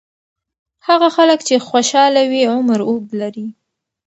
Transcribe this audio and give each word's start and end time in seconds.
هغه 0.87 1.07
خلک 1.17 1.39
چې 1.47 1.55
خوشاله 1.67 2.21
وي، 2.31 2.41
عمر 2.53 2.79
اوږد 2.87 3.11
لري. 3.21 3.47